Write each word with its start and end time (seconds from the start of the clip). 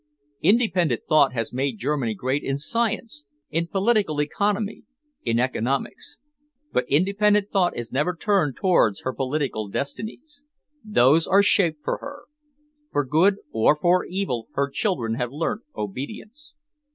Independent 0.41 1.03
thought 1.07 1.31
has 1.33 1.53
made 1.53 1.77
Germany 1.77 2.15
great 2.15 2.41
in 2.41 2.57
science, 2.57 3.23
in 3.51 3.67
political 3.67 4.19
economy, 4.19 4.81
in 5.23 5.39
economics. 5.39 6.17
But 6.73 6.85
independent 6.89 7.51
thought 7.51 7.77
is 7.77 7.91
never 7.91 8.15
turned 8.15 8.55
towards 8.55 9.01
her 9.01 9.13
political 9.13 9.67
destinies. 9.67 10.43
Those 10.83 11.27
are 11.27 11.43
shaped 11.43 11.83
for 11.83 11.97
her. 11.99 12.21
For 12.91 13.05
good 13.05 13.35
or 13.51 13.75
for 13.75 14.03
evil 14.05 14.47
her 14.53 14.71
children 14.71 15.13
have 15.19 15.31
learnt 15.31 15.61
obedience." 15.77 16.55